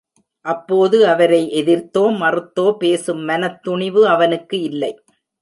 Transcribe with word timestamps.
அப்போது 0.45 0.97
அவரை 1.07 1.41
எதிர்த்தோ 1.53 2.03
மறுத்தோ 2.21 2.65
பேசும் 2.77 3.21
மனத் 3.23 3.61
துணிவு 3.63 4.03
அவனுக்கு 4.07 4.59
இல்லை. 4.61 4.91